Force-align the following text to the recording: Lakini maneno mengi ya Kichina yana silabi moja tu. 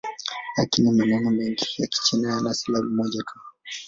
Lakini 0.57 0.91
maneno 0.91 1.31
mengi 1.31 1.65
ya 1.77 1.87
Kichina 1.87 2.29
yana 2.33 2.53
silabi 2.53 2.87
moja 2.87 3.23
tu. 3.23 3.39